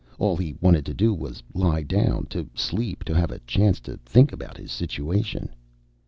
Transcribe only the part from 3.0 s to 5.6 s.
to have a chance to think about his situation.